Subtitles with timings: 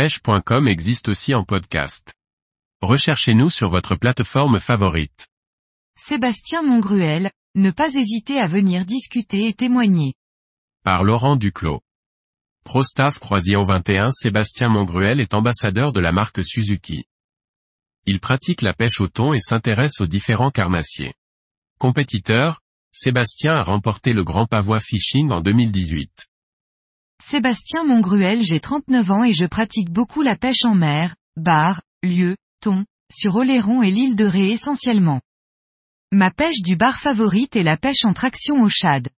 [0.00, 2.14] pêche.com existe aussi en podcast.
[2.80, 5.28] Recherchez-nous sur votre plateforme favorite.
[5.94, 10.14] Sébastien Mongruel, ne pas hésiter à venir discuter et témoigner.
[10.84, 11.82] Par Laurent Duclos.
[12.64, 17.04] Prostaff Croisillon 21 Sébastien Mongruel est ambassadeur de la marque Suzuki.
[18.06, 21.12] Il pratique la pêche au thon et s'intéresse aux différents carnassiers.
[21.78, 26.30] Compétiteur, Sébastien a remporté le Grand Pavois Fishing en 2018.
[27.30, 32.36] Sébastien Mongruel j'ai 39 ans et je pratique beaucoup la pêche en mer, bar, lieu,
[32.60, 35.20] thon, sur Oléron et l'île de Ré essentiellement.
[36.10, 39.10] Ma pêche du bar favorite est la pêche en traction au shad.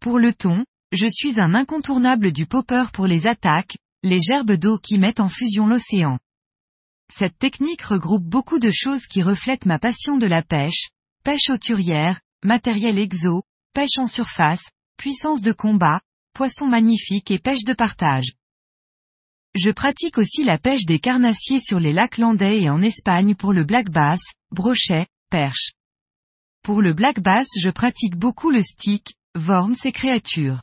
[0.00, 4.78] Pour le thon, je suis un incontournable du popper pour les attaques, les gerbes d'eau
[4.78, 6.18] qui mettent en fusion l'océan.
[7.12, 10.88] Cette technique regroupe beaucoup de choses qui reflètent ma passion de la pêche,
[11.22, 14.64] pêche auturière, matériel exo, pêche en surface,
[14.96, 16.00] puissance de combat,
[16.32, 18.32] poisson magnifique et pêche de partage.
[19.54, 23.52] Je pratique aussi la pêche des carnassiers sur les lacs landais et en Espagne pour
[23.52, 24.20] le black bass,
[24.52, 25.72] brochet, perche.
[26.62, 30.60] Pour le black bass je pratique beaucoup le stick, worms et créatures.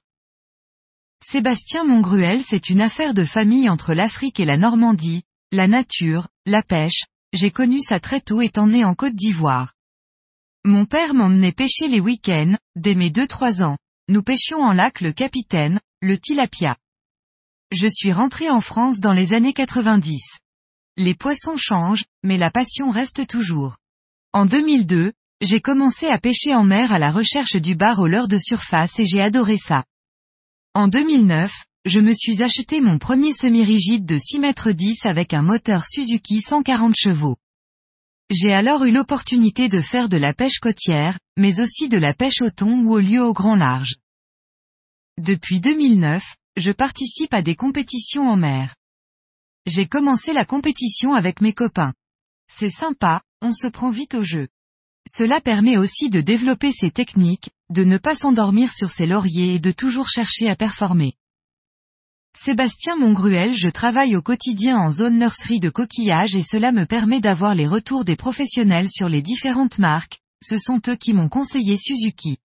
[1.24, 6.62] Sébastien Mongruel c'est une affaire de famille entre l'Afrique et la Normandie, la nature, la
[6.62, 9.74] pêche, j'ai connu ça très tôt étant né en Côte d'Ivoire.
[10.64, 13.78] Mon père m'emmenait pêcher les week-ends, dès mes 2-3 ans.
[14.10, 16.78] Nous pêchions en lac le capitaine, le tilapia.
[17.74, 20.22] Je suis rentré en France dans les années 90.
[20.96, 23.76] Les poissons changent, mais la passion reste toujours.
[24.32, 28.30] En 2002, j'ai commencé à pêcher en mer à la recherche du bar au leurre
[28.30, 29.84] de surface et j'ai adoré ça.
[30.74, 31.52] En 2009,
[31.84, 36.40] je me suis acheté mon premier semi-rigide de 6 mètres 10 avec un moteur Suzuki
[36.40, 37.36] 140 chevaux.
[38.30, 42.42] J'ai alors eu l'opportunité de faire de la pêche côtière, mais aussi de la pêche
[42.42, 43.96] au thon ou au lieu au grand large.
[45.18, 48.76] Depuis 2009, je participe à des compétitions en mer.
[49.66, 51.94] J'ai commencé la compétition avec mes copains.
[52.52, 54.50] C'est sympa, on se prend vite au jeu.
[55.08, 59.60] Cela permet aussi de développer ses techniques, de ne pas s'endormir sur ses lauriers et
[59.60, 61.14] de toujours chercher à performer.
[62.40, 67.20] Sébastien Mongruel je travaille au quotidien en zone nurserie de coquillages et cela me permet
[67.20, 71.78] d'avoir les retours des professionnels sur les différentes marques, ce sont eux qui m'ont conseillé
[71.78, 72.38] Suzuki.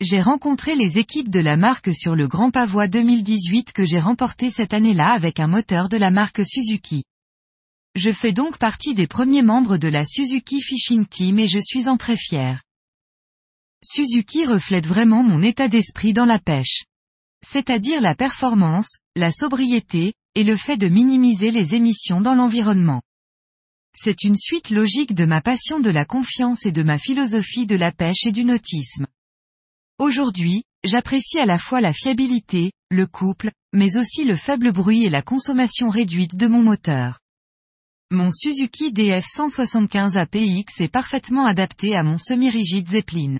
[0.00, 4.50] J'ai rencontré les équipes de la marque sur le Grand Pavois 2018 que j'ai remporté
[4.50, 7.02] cette année-là avec un moteur de la marque Suzuki.
[7.96, 11.88] Je fais donc partie des premiers membres de la Suzuki Fishing Team et je suis
[11.88, 12.62] en très fier.
[13.82, 16.84] Suzuki reflète vraiment mon état d'esprit dans la pêche
[17.44, 23.02] c'est-à-dire la performance, la sobriété, et le fait de minimiser les émissions dans l'environnement.
[23.94, 27.74] C'est une suite logique de ma passion de la confiance et de ma philosophie de
[27.74, 29.06] la pêche et du nautisme.
[29.98, 35.10] Aujourd'hui, j'apprécie à la fois la fiabilité, le couple, mais aussi le faible bruit et
[35.10, 37.18] la consommation réduite de mon moteur.
[38.10, 43.38] Mon Suzuki DF 175 APX est parfaitement adapté à mon semi-rigide Zeppelin.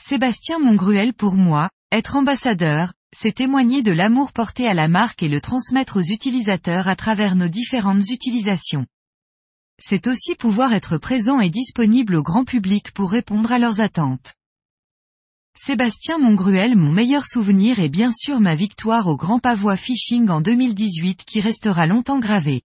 [0.00, 5.28] Sébastien Mongruel pour moi, être ambassadeur, c'est témoigner de l'amour porté à la marque et
[5.28, 8.84] le transmettre aux utilisateurs à travers nos différentes utilisations.
[9.80, 14.34] C'est aussi pouvoir être présent et disponible au grand public pour répondre à leurs attentes.
[15.56, 20.40] Sébastien Mongruel mon meilleur souvenir est bien sûr ma victoire au Grand Pavois Fishing en
[20.40, 22.62] 2018 qui restera longtemps gravée.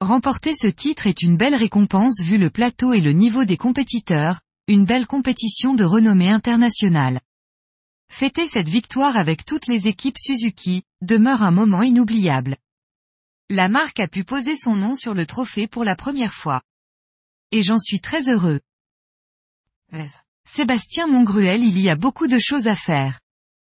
[0.00, 4.40] Remporter ce titre est une belle récompense vu le plateau et le niveau des compétiteurs,
[4.68, 7.20] une belle compétition de renommée internationale.
[8.10, 12.58] Fêter cette victoire avec toutes les équipes Suzuki, demeure un moment inoubliable.
[13.48, 16.60] La marque a pu poser son nom sur le trophée pour la première fois.
[17.50, 18.60] Et j'en suis très heureux.
[20.44, 23.20] Sébastien Mongruel il y a beaucoup de choses à faire.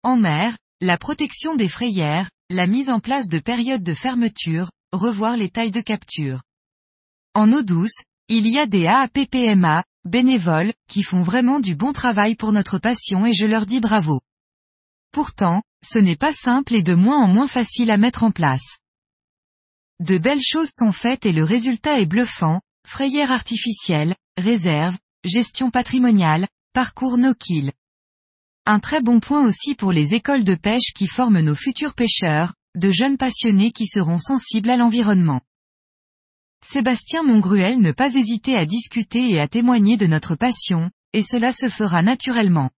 [0.03, 5.37] En mer, la protection des frayères, la mise en place de périodes de fermeture, revoir
[5.37, 6.43] les tailles de capture.
[7.34, 12.34] En eau douce, il y a des AAPPMA, bénévoles, qui font vraiment du bon travail
[12.34, 14.21] pour notre passion et je leur dis bravo.
[15.18, 18.78] Pourtant, ce n'est pas simple et de moins en moins facile à mettre en place.
[19.98, 26.47] De belles choses sont faites et le résultat est bluffant, frayère artificielle, réserve, gestion patrimoniale,
[26.72, 27.72] parcours no-kill.
[28.65, 32.54] Un très bon point aussi pour les écoles de pêche qui forment nos futurs pêcheurs,
[32.76, 35.41] de jeunes passionnés qui seront sensibles à l'environnement.
[36.64, 41.53] Sébastien Mongruel ne pas hésiter à discuter et à témoigner de notre passion, et cela
[41.53, 42.71] se fera naturellement.